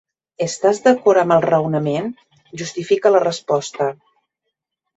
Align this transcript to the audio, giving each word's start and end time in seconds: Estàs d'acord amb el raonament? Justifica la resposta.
Estàs 0.45 0.79
d'acord 0.85 1.21
amb 1.23 1.35
el 1.35 1.43
raonament? 1.47 2.09
Justifica 2.63 3.15
la 3.17 3.23
resposta. 3.27 3.93